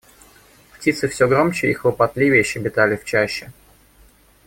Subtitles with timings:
[0.75, 3.51] Птицы всё громче и хлопотливее щебетали в чаще.